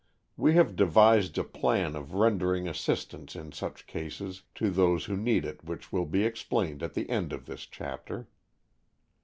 [0.35, 5.45] We have devised a plan of rendering assistance in such cases to those who need
[5.45, 8.27] it which will be explained at the end of this chapter.